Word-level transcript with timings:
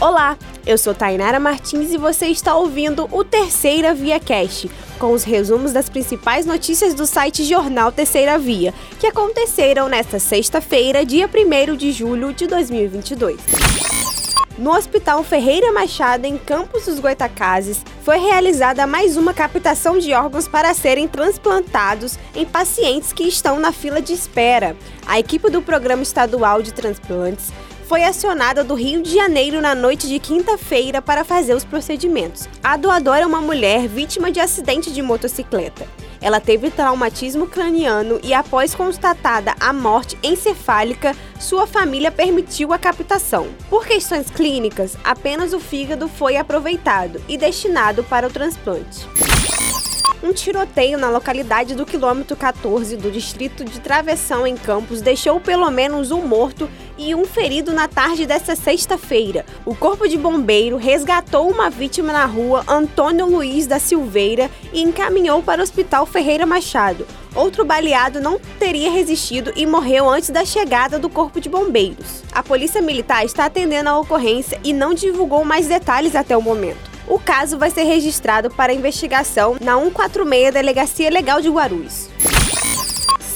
Olá, 0.00 0.38
eu 0.66 0.78
sou 0.78 0.94
Tainara 0.94 1.38
Martins 1.38 1.92
e 1.92 1.98
você 1.98 2.28
está 2.28 2.56
ouvindo 2.56 3.06
o 3.12 3.22
Terceira 3.22 3.92
Via 3.92 4.18
Cast, 4.18 4.70
com 4.98 5.12
os 5.12 5.24
resumos 5.24 5.72
das 5.72 5.90
principais 5.90 6.46
notícias 6.46 6.94
do 6.94 7.04
site 7.04 7.44
Jornal 7.44 7.92
Terceira 7.92 8.38
Via, 8.38 8.72
que 8.98 9.06
aconteceram 9.06 9.90
nesta 9.90 10.18
sexta-feira, 10.18 11.04
dia 11.04 11.28
1 11.28 11.76
de 11.76 11.92
julho 11.92 12.32
de 12.32 12.46
2022. 12.46 13.40
No 14.56 14.74
Hospital 14.74 15.22
Ferreira 15.22 15.70
Machado, 15.70 16.24
em 16.24 16.38
Campos 16.38 16.86
dos 16.86 16.98
Goitacazes, 16.98 17.84
foi 18.02 18.18
realizada 18.18 18.86
mais 18.86 19.18
uma 19.18 19.34
captação 19.34 19.98
de 19.98 20.14
órgãos 20.14 20.48
para 20.48 20.72
serem 20.72 21.06
transplantados 21.06 22.18
em 22.34 22.46
pacientes 22.46 23.12
que 23.12 23.24
estão 23.24 23.60
na 23.60 23.70
fila 23.70 24.00
de 24.00 24.14
espera. 24.14 24.74
A 25.06 25.18
equipe 25.18 25.50
do 25.50 25.60
Programa 25.60 26.02
Estadual 26.02 26.62
de 26.62 26.72
Transplantes 26.72 27.52
foi 27.90 28.04
acionada 28.04 28.62
do 28.62 28.74
Rio 28.74 29.02
de 29.02 29.12
Janeiro 29.12 29.60
na 29.60 29.74
noite 29.74 30.06
de 30.06 30.20
quinta-feira 30.20 31.02
para 31.02 31.24
fazer 31.24 31.54
os 31.54 31.64
procedimentos. 31.64 32.48
A 32.62 32.76
doadora 32.76 33.22
é 33.22 33.26
uma 33.26 33.40
mulher 33.40 33.88
vítima 33.88 34.30
de 34.30 34.38
acidente 34.38 34.92
de 34.92 35.02
motocicleta. 35.02 35.88
Ela 36.20 36.38
teve 36.38 36.70
traumatismo 36.70 37.48
craniano 37.48 38.20
e, 38.22 38.32
após 38.32 38.76
constatada 38.76 39.56
a 39.58 39.72
morte 39.72 40.16
encefálica, 40.22 41.16
sua 41.40 41.66
família 41.66 42.12
permitiu 42.12 42.72
a 42.72 42.78
captação. 42.78 43.48
Por 43.68 43.84
questões 43.84 44.30
clínicas, 44.30 44.96
apenas 45.02 45.52
o 45.52 45.58
fígado 45.58 46.06
foi 46.06 46.36
aproveitado 46.36 47.20
e 47.28 47.36
destinado 47.36 48.04
para 48.04 48.28
o 48.28 48.30
transplante. 48.30 49.04
Um 50.22 50.34
tiroteio 50.34 50.98
na 50.98 51.08
localidade 51.08 51.74
do 51.74 51.86
quilômetro 51.86 52.36
14 52.36 52.94
do 52.98 53.10
distrito 53.10 53.64
de 53.64 53.80
Travessão, 53.80 54.46
em 54.46 54.54
Campos, 54.54 55.00
deixou 55.00 55.40
pelo 55.40 55.70
menos 55.70 56.10
um 56.10 56.20
morto 56.20 56.68
e 57.00 57.14
um 57.14 57.24
ferido 57.24 57.72
na 57.72 57.88
tarde 57.88 58.26
desta 58.26 58.54
sexta-feira. 58.54 59.46
O 59.64 59.74
Corpo 59.74 60.06
de 60.06 60.18
Bombeiro 60.18 60.76
resgatou 60.76 61.50
uma 61.50 61.70
vítima 61.70 62.12
na 62.12 62.26
rua 62.26 62.62
Antônio 62.68 63.24
Luiz 63.24 63.66
da 63.66 63.78
Silveira 63.78 64.50
e 64.70 64.82
encaminhou 64.82 65.42
para 65.42 65.60
o 65.60 65.62
Hospital 65.62 66.04
Ferreira 66.04 66.44
Machado. 66.44 67.06
Outro 67.34 67.64
baleado 67.64 68.20
não 68.20 68.38
teria 68.58 68.90
resistido 68.90 69.50
e 69.56 69.64
morreu 69.64 70.10
antes 70.10 70.28
da 70.28 70.44
chegada 70.44 70.98
do 70.98 71.08
Corpo 71.08 71.40
de 71.40 71.48
Bombeiros. 71.48 72.22
A 72.32 72.42
Polícia 72.42 72.82
Militar 72.82 73.24
está 73.24 73.46
atendendo 73.46 73.88
a 73.88 73.98
ocorrência 73.98 74.60
e 74.62 74.74
não 74.74 74.92
divulgou 74.92 75.42
mais 75.42 75.66
detalhes 75.66 76.14
até 76.14 76.36
o 76.36 76.42
momento. 76.42 76.90
O 77.08 77.18
caso 77.18 77.56
vai 77.56 77.70
ser 77.70 77.84
registrado 77.84 78.50
para 78.50 78.74
investigação 78.74 79.56
na 79.60 79.76
146 79.78 80.52
Delegacia 80.52 81.08
Legal 81.08 81.40
de 81.40 81.48
Guarulhos. 81.48 82.10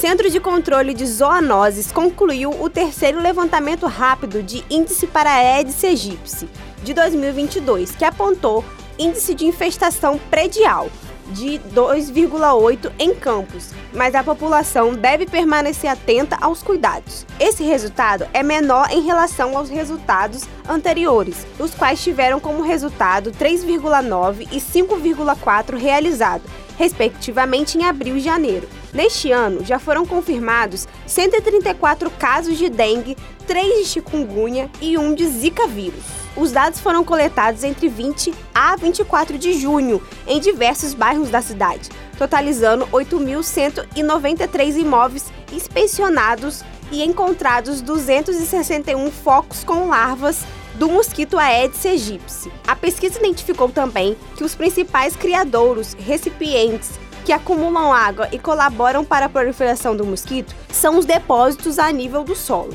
Centro 0.07 0.29
de 0.29 0.39
Controle 0.39 0.93
de 0.93 1.07
Zoonoses 1.07 1.91
concluiu 1.91 2.51
o 2.51 2.69
terceiro 2.69 3.19
levantamento 3.19 3.87
rápido 3.87 4.43
de 4.43 4.63
índice 4.69 5.07
para 5.07 5.33
Aedes 5.33 5.83
aegypti 5.83 6.47
de 6.83 6.93
2022, 6.93 7.93
que 7.93 8.05
apontou 8.05 8.63
índice 8.99 9.35
de 9.35 9.47
infestação 9.47 10.21
predial, 10.29 10.91
de 11.29 11.59
2,8 11.75 12.93
em 12.99 13.15
campos, 13.15 13.71
mas 13.95 14.15
a 14.15 14.23
população 14.23 14.93
deve 14.93 15.25
permanecer 15.25 15.91
atenta 15.91 16.37
aos 16.39 16.63
cuidados. 16.63 17.25
Esse 17.41 17.65
resultado 17.65 18.27
é 18.35 18.43
menor 18.43 18.91
em 18.91 19.01
relação 19.01 19.57
aos 19.57 19.71
resultados 19.71 20.45
anteriores, 20.69 21.47
os 21.59 21.75
quais 21.75 22.05
tiveram 22.05 22.39
como 22.39 22.63
resultado 22.63 23.33
3,9 23.33 24.49
e 24.53 24.61
5,4 24.61 25.79
realizado, 25.79 26.43
respectivamente 26.77 27.79
em 27.79 27.85
abril 27.85 28.19
e 28.19 28.21
janeiro. 28.21 28.69
Neste 28.95 29.33
ano, 29.33 29.65
já 29.65 29.81
foram 29.81 30.07
confirmados 30.07 30.87
134 31.05 32.09
casos 32.13 32.57
de 32.57 32.71
dengue, 32.71 33.17
3 33.45 33.81
de 33.81 33.85
chikungunya 33.87 34.71
e 34.81 34.97
1 34.97 35.15
de 35.17 35.27
zika 35.27 35.67
vírus. 35.67 36.05
Os 36.37 36.53
dados 36.53 36.79
foram 36.79 37.03
coletados 37.03 37.65
entre 37.65 37.89
20 37.89 38.33
a 38.55 38.77
24 38.77 39.37
de 39.37 39.55
junho 39.55 40.01
em 40.29 40.39
diversos 40.39 40.95
bairros 40.95 41.29
da 41.29 41.43
cidade, 41.43 41.91
totalizando 42.17 42.87
8.193 42.87 44.77
imóveis 44.77 45.33
inspecionados 45.53 46.63
e 46.93 47.03
encontrados 47.03 47.81
261 47.83 49.11
focos 49.11 49.65
com 49.65 49.89
larvas 49.89 50.45
do 50.75 50.89
mosquito 50.89 51.39
Aedes 51.39 51.85
aegypti. 51.87 52.51
A 52.67 52.75
pesquisa 52.75 53.19
identificou 53.19 53.69
também 53.69 54.17
que 54.37 54.45
os 54.45 54.55
principais 54.55 55.15
criadouros, 55.17 55.95
recipientes 55.95 56.91
que 57.25 57.33
acumulam 57.33 57.93
água 57.93 58.29
e 58.31 58.39
colaboram 58.39 59.05
para 59.05 59.27
a 59.27 59.29
proliferação 59.29 59.97
do 59.97 60.05
mosquito 60.05 60.55
são 60.69 60.99
os 60.99 61.05
depósitos 61.05 61.79
a 61.79 61.91
nível 61.91 62.23
do 62.23 62.37
solo 62.37 62.75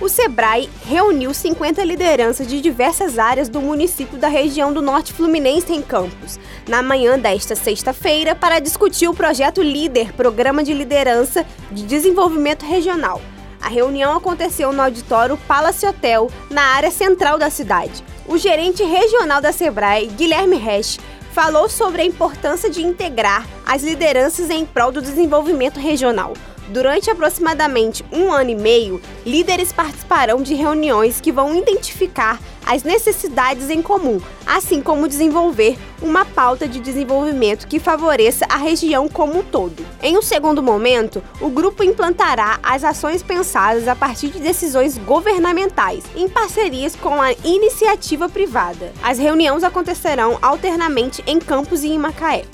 o 0.00 0.08
Sebrae 0.08 0.68
reuniu 0.84 1.32
50 1.32 1.82
lideranças 1.82 2.46
de 2.46 2.60
diversas 2.60 3.18
áreas 3.18 3.48
do 3.48 3.62
município 3.62 4.18
da 4.18 4.28
região 4.28 4.72
do 4.72 4.82
Norte 4.82 5.12
Fluminense 5.12 5.72
em 5.72 5.80
Campos, 5.80 6.38
na 6.68 6.82
manhã 6.82 7.18
desta 7.18 7.56
sexta-feira, 7.56 8.34
para 8.34 8.58
discutir 8.58 9.08
o 9.08 9.14
projeto 9.14 9.62
Líder, 9.62 10.12
Programa 10.12 10.62
de 10.62 10.74
Liderança 10.74 11.46
de 11.72 11.82
Desenvolvimento 11.84 12.64
Regional. 12.64 13.22
A 13.60 13.68
reunião 13.68 14.14
aconteceu 14.14 14.70
no 14.70 14.82
auditório 14.82 15.38
Palace 15.48 15.86
Hotel, 15.86 16.30
na 16.50 16.62
área 16.62 16.90
central 16.90 17.38
da 17.38 17.48
cidade. 17.48 18.04
O 18.28 18.36
gerente 18.36 18.82
regional 18.82 19.40
da 19.40 19.50
Sebrae, 19.50 20.08
Guilherme 20.08 20.56
Resch, 20.56 20.98
falou 21.36 21.68
sobre 21.68 22.00
a 22.00 22.04
importância 22.06 22.70
de 22.70 22.82
integrar 22.82 23.46
as 23.66 23.82
lideranças 23.82 24.48
em 24.48 24.64
prol 24.64 24.90
do 24.90 25.02
desenvolvimento 25.02 25.78
regional. 25.78 26.32
Durante 26.68 27.10
aproximadamente 27.10 28.02
um 28.10 28.32
ano 28.32 28.52
e 28.52 28.54
meio, 28.54 29.02
líderes 29.22 29.70
participarão 29.70 30.40
de 30.40 30.54
reuniões 30.54 31.20
que 31.20 31.30
vão 31.30 31.54
identificar 31.54 32.40
as 32.66 32.82
necessidades 32.82 33.70
em 33.70 33.80
comum, 33.80 34.20
assim 34.44 34.82
como 34.82 35.08
desenvolver 35.08 35.78
uma 36.02 36.24
pauta 36.24 36.66
de 36.66 36.80
desenvolvimento 36.80 37.66
que 37.66 37.78
favoreça 37.78 38.44
a 38.48 38.56
região 38.56 39.08
como 39.08 39.38
um 39.38 39.42
todo. 39.42 39.86
Em 40.02 40.18
um 40.18 40.22
segundo 40.22 40.62
momento, 40.62 41.22
o 41.40 41.48
grupo 41.48 41.84
implantará 41.84 42.58
as 42.62 42.84
ações 42.84 43.22
pensadas 43.22 43.86
a 43.88 43.94
partir 43.94 44.28
de 44.28 44.40
decisões 44.40 44.98
governamentais, 44.98 46.04
em 46.16 46.28
parcerias 46.28 46.96
com 46.96 47.22
a 47.22 47.32
iniciativa 47.44 48.28
privada. 48.28 48.92
As 49.02 49.18
reuniões 49.18 49.62
acontecerão 49.62 50.36
alternamente 50.42 51.22
em 51.26 51.38
Campos 51.38 51.84
e 51.84 51.88
em 51.88 51.98
Macaé. 51.98 52.44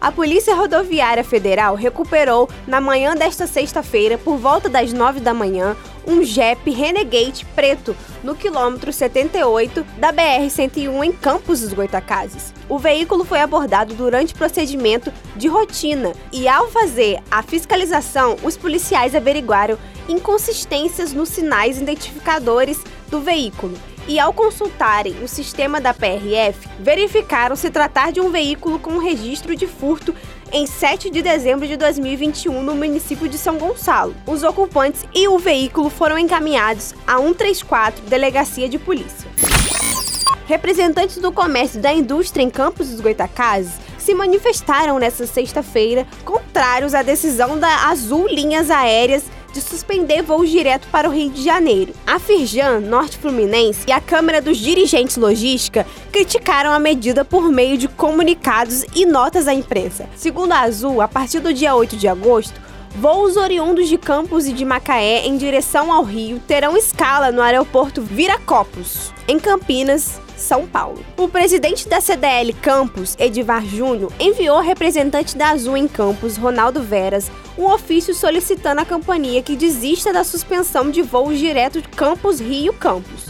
A 0.00 0.12
Polícia 0.12 0.54
Rodoviária 0.54 1.24
Federal 1.24 1.74
recuperou, 1.74 2.46
na 2.66 2.78
manhã 2.78 3.14
desta 3.14 3.46
sexta-feira, 3.46 4.18
por 4.18 4.36
volta 4.36 4.68
das 4.68 4.92
9 4.92 5.18
da 5.20 5.32
manhã, 5.32 5.74
um 6.06 6.22
Jeep 6.22 6.70
Renegade 6.70 7.46
preto 7.54 7.96
no 8.22 8.34
quilômetro 8.34 8.92
78 8.92 9.84
da 9.98 10.12
BR-101 10.12 11.04
em 11.04 11.12
Campos 11.12 11.60
dos 11.60 11.72
Goitacazes. 11.72 12.52
O 12.68 12.78
veículo 12.78 13.24
foi 13.24 13.40
abordado 13.40 13.94
durante 13.94 14.34
procedimento 14.34 15.12
de 15.36 15.48
rotina 15.48 16.12
e, 16.32 16.48
ao 16.48 16.68
fazer 16.68 17.20
a 17.30 17.42
fiscalização, 17.42 18.36
os 18.42 18.56
policiais 18.56 19.14
averiguaram 19.14 19.78
inconsistências 20.08 21.12
nos 21.12 21.28
sinais 21.28 21.80
identificadores 21.80 22.82
do 23.10 23.20
veículo 23.20 23.76
e, 24.06 24.18
ao 24.18 24.32
consultarem 24.32 25.16
o 25.22 25.28
sistema 25.28 25.80
da 25.80 25.94
PRF, 25.94 26.68
verificaram 26.78 27.56
se 27.56 27.70
tratar 27.70 28.12
de 28.12 28.20
um 28.20 28.30
veículo 28.30 28.78
com 28.78 28.98
registro 28.98 29.56
de 29.56 29.66
furto 29.66 30.14
em 30.54 30.66
7 30.66 31.10
de 31.10 31.20
dezembro 31.20 31.66
de 31.66 31.76
2021 31.76 32.62
no 32.62 32.76
município 32.76 33.28
de 33.28 33.36
São 33.36 33.58
Gonçalo. 33.58 34.14
Os 34.24 34.44
ocupantes 34.44 35.04
e 35.12 35.26
o 35.26 35.36
veículo 35.36 35.90
foram 35.90 36.16
encaminhados 36.16 36.94
a 37.04 37.18
134 37.18 38.04
Delegacia 38.06 38.68
de 38.68 38.78
Polícia. 38.78 39.28
Representantes 40.46 41.18
do 41.18 41.32
comércio 41.32 41.78
e 41.78 41.82
da 41.82 41.92
indústria 41.92 42.44
em 42.44 42.50
Campos 42.50 42.88
dos 42.88 43.00
Goitacazes 43.00 43.72
se 43.98 44.14
manifestaram 44.14 44.96
nesta 45.00 45.26
sexta-feira 45.26 46.06
contrários 46.24 46.94
à 46.94 47.02
decisão 47.02 47.58
da 47.58 47.88
Azul 47.88 48.28
Linhas 48.28 48.70
Aéreas 48.70 49.24
de 49.54 49.62
suspender 49.62 50.20
voos 50.20 50.50
direto 50.50 50.88
para 50.88 51.08
o 51.08 51.12
Rio 51.12 51.30
de 51.30 51.42
Janeiro. 51.42 51.94
A 52.04 52.18
Firjan, 52.18 52.80
Norte 52.80 53.16
Fluminense 53.16 53.84
e 53.86 53.92
a 53.92 54.00
Câmara 54.00 54.42
dos 54.42 54.58
Dirigentes 54.58 55.16
Logística 55.16 55.86
criticaram 56.10 56.72
a 56.72 56.78
medida 56.80 57.24
por 57.24 57.50
meio 57.52 57.78
de 57.78 57.86
comunicados 57.86 58.84
e 58.94 59.06
notas 59.06 59.46
à 59.46 59.54
imprensa. 59.54 60.08
Segundo 60.16 60.52
a 60.52 60.60
Azul, 60.60 61.00
a 61.00 61.06
partir 61.06 61.38
do 61.38 61.54
dia 61.54 61.74
8 61.74 61.96
de 61.96 62.08
agosto, 62.08 62.64
Voos 62.96 63.36
oriundos 63.36 63.88
de 63.88 63.98
Campos 63.98 64.46
e 64.46 64.52
de 64.52 64.64
Macaé 64.64 65.26
em 65.26 65.36
direção 65.36 65.90
ao 65.90 66.04
Rio 66.04 66.40
terão 66.46 66.76
escala 66.76 67.32
no 67.32 67.42
aeroporto 67.42 68.00
Viracopos, 68.00 69.12
em 69.26 69.36
Campinas, 69.36 70.20
são 70.36 70.66
Paulo. 70.66 71.04
O 71.16 71.28
presidente 71.28 71.88
da 71.88 72.00
CDL 72.00 72.52
Campos, 72.54 73.16
Edivar 73.18 73.64
Júnior, 73.64 74.12
enviou 74.18 74.56
ao 74.56 74.62
representante 74.62 75.36
da 75.36 75.50
Azul 75.50 75.76
em 75.76 75.88
Campos, 75.88 76.36
Ronaldo 76.36 76.82
Veras, 76.82 77.30
um 77.56 77.64
ofício 77.64 78.14
solicitando 78.14 78.80
à 78.80 78.84
companhia 78.84 79.42
que 79.42 79.56
desista 79.56 80.12
da 80.12 80.24
suspensão 80.24 80.90
de 80.90 81.02
voos 81.02 81.38
direto 81.38 81.80
de 81.80 81.88
Campos 81.88 82.40
Rio-Campos. 82.40 83.26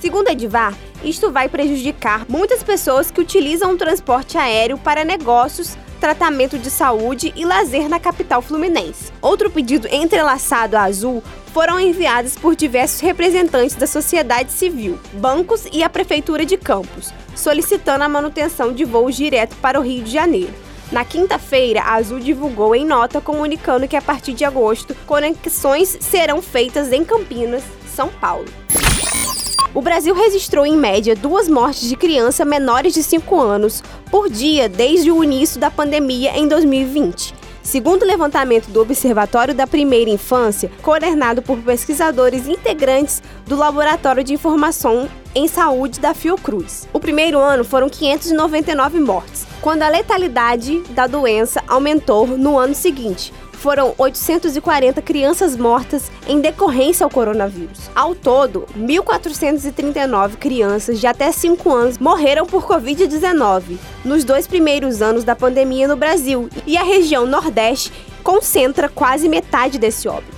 Segundo 0.00 0.28
Edivar, 0.28 0.74
isto 1.02 1.32
vai 1.32 1.48
prejudicar 1.48 2.26
muitas 2.28 2.62
pessoas 2.62 3.10
que 3.10 3.20
utilizam 3.20 3.72
o 3.72 3.76
transporte 3.76 4.38
aéreo 4.38 4.78
para 4.78 5.04
negócios 5.04 5.76
tratamento 5.96 6.58
de 6.58 6.70
saúde 6.70 7.32
e 7.34 7.44
lazer 7.44 7.88
na 7.88 7.98
capital 7.98 8.40
fluminense. 8.40 9.12
Outro 9.20 9.50
pedido 9.50 9.88
entrelaçado 9.90 10.76
à 10.76 10.82
Azul 10.82 11.22
foram 11.52 11.80
enviados 11.80 12.36
por 12.36 12.54
diversos 12.54 13.00
representantes 13.00 13.74
da 13.74 13.86
sociedade 13.86 14.52
civil, 14.52 14.98
bancos 15.14 15.66
e 15.72 15.82
a 15.82 15.88
Prefeitura 15.88 16.44
de 16.44 16.56
Campos, 16.56 17.12
solicitando 17.34 18.04
a 18.04 18.08
manutenção 18.08 18.72
de 18.72 18.84
voos 18.84 19.16
direto 19.16 19.56
para 19.56 19.80
o 19.80 19.82
Rio 19.82 20.04
de 20.04 20.12
Janeiro. 20.12 20.52
Na 20.92 21.04
quinta-feira, 21.04 21.80
a 21.82 21.94
Azul 21.94 22.20
divulgou 22.20 22.74
em 22.74 22.84
nota 22.84 23.20
comunicando 23.20 23.88
que 23.88 23.96
a 23.96 24.02
partir 24.02 24.34
de 24.34 24.44
agosto, 24.44 24.94
conexões 25.06 25.96
serão 26.00 26.40
feitas 26.40 26.92
em 26.92 27.04
Campinas, 27.04 27.64
São 27.94 28.08
Paulo. 28.08 28.46
O 29.76 29.82
Brasil 29.82 30.14
registrou 30.14 30.64
em 30.64 30.74
média 30.74 31.14
duas 31.14 31.50
mortes 31.50 31.86
de 31.86 31.96
crianças 31.96 32.46
menores 32.46 32.94
de 32.94 33.02
5 33.02 33.38
anos 33.38 33.82
por 34.10 34.30
dia 34.30 34.70
desde 34.70 35.10
o 35.10 35.22
início 35.22 35.60
da 35.60 35.70
pandemia 35.70 36.30
em 36.34 36.48
2020. 36.48 37.34
Segundo 37.62 38.02
o 38.02 38.06
levantamento 38.06 38.68
do 38.68 38.80
Observatório 38.80 39.52
da 39.52 39.66
Primeira 39.66 40.08
Infância, 40.08 40.70
coordenado 40.80 41.42
por 41.42 41.58
pesquisadores 41.58 42.48
integrantes 42.48 43.22
do 43.46 43.54
Laboratório 43.54 44.24
de 44.24 44.32
Informação 44.32 45.10
em 45.34 45.46
Saúde 45.46 46.00
da 46.00 46.14
Fiocruz. 46.14 46.88
O 46.90 46.98
primeiro 46.98 47.38
ano 47.38 47.62
foram 47.62 47.90
599 47.90 48.98
mortes, 49.00 49.46
quando 49.60 49.82
a 49.82 49.90
letalidade 49.90 50.80
da 50.90 51.06
doença 51.06 51.62
aumentou 51.68 52.26
no 52.26 52.58
ano 52.58 52.74
seguinte, 52.74 53.30
foram 53.56 53.94
840 53.98 55.02
crianças 55.02 55.56
mortas 55.56 56.10
em 56.28 56.40
decorrência 56.40 57.04
ao 57.04 57.10
coronavírus. 57.10 57.90
Ao 57.94 58.14
todo, 58.14 58.66
1.439 58.78 60.36
crianças 60.36 61.00
de 61.00 61.06
até 61.06 61.32
5 61.32 61.72
anos 61.72 61.98
morreram 61.98 62.46
por 62.46 62.66
Covid-19 62.66 63.78
nos 64.04 64.24
dois 64.24 64.46
primeiros 64.46 65.02
anos 65.02 65.24
da 65.24 65.34
pandemia 65.34 65.88
no 65.88 65.96
Brasil, 65.96 66.48
e 66.66 66.76
a 66.76 66.82
região 66.82 67.26
Nordeste 67.26 67.92
concentra 68.22 68.88
quase 68.88 69.28
metade 69.28 69.78
desse 69.78 70.08
óbito. 70.08 70.36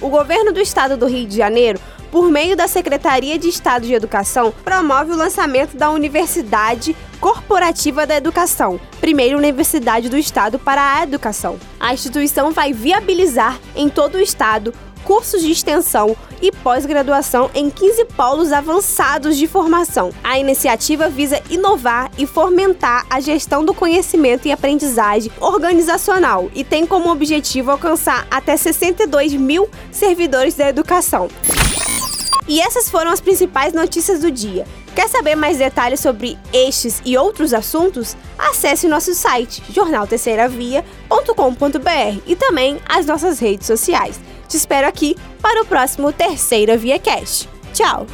O 0.00 0.08
governo 0.08 0.52
do 0.52 0.60
estado 0.60 0.96
do 0.96 1.06
Rio 1.06 1.26
de 1.26 1.36
Janeiro 1.36 1.78
por 2.10 2.30
meio 2.30 2.56
da 2.56 2.66
Secretaria 2.66 3.38
de 3.38 3.48
Estado 3.48 3.86
de 3.86 3.94
Educação, 3.94 4.52
promove 4.64 5.12
o 5.12 5.16
lançamento 5.16 5.76
da 5.76 5.90
Universidade 5.90 6.96
Corporativa 7.20 8.06
da 8.06 8.16
Educação, 8.16 8.80
primeira 8.98 9.36
universidade 9.36 10.08
do 10.08 10.16
Estado 10.16 10.58
para 10.58 10.96
a 10.96 11.02
educação. 11.02 11.58
A 11.78 11.92
instituição 11.92 12.50
vai 12.50 12.72
viabilizar 12.72 13.60
em 13.76 13.90
todo 13.90 14.14
o 14.14 14.20
Estado 14.20 14.72
cursos 15.04 15.42
de 15.42 15.50
extensão 15.50 16.16
e 16.40 16.50
pós-graduação 16.50 17.50
em 17.54 17.68
15 17.68 18.06
polos 18.16 18.52
avançados 18.52 19.36
de 19.36 19.46
formação. 19.46 20.12
A 20.24 20.38
iniciativa 20.38 21.08
visa 21.08 21.42
inovar 21.50 22.10
e 22.16 22.26
fomentar 22.26 23.06
a 23.10 23.20
gestão 23.20 23.64
do 23.64 23.74
conhecimento 23.74 24.48
e 24.48 24.52
aprendizagem 24.52 25.30
organizacional 25.40 26.50
e 26.54 26.64
tem 26.64 26.86
como 26.86 27.10
objetivo 27.10 27.70
alcançar 27.70 28.26
até 28.30 28.56
62 28.56 29.34
mil 29.34 29.68
servidores 29.92 30.54
da 30.54 30.68
educação. 30.68 31.28
E 32.48 32.60
essas 32.60 32.88
foram 32.90 33.10
as 33.10 33.20
principais 33.20 33.72
notícias 33.72 34.20
do 34.20 34.30
dia. 34.30 34.66
Quer 34.94 35.08
saber 35.08 35.34
mais 35.34 35.58
detalhes 35.58 36.00
sobre 36.00 36.38
estes 36.52 37.00
e 37.04 37.16
outros 37.16 37.54
assuntos? 37.54 38.16
Acesse 38.38 38.88
nosso 38.88 39.14
site 39.14 39.62
jornalterceiravia.com.br 39.70 42.22
e 42.26 42.36
também 42.36 42.78
as 42.88 43.06
nossas 43.06 43.38
redes 43.38 43.66
sociais. 43.66 44.20
Te 44.48 44.56
espero 44.56 44.86
aqui 44.86 45.16
para 45.40 45.62
o 45.62 45.66
próximo 45.66 46.12
Terceira 46.12 46.76
Via 46.76 46.98
Cast. 46.98 47.48
Tchau! 47.72 48.06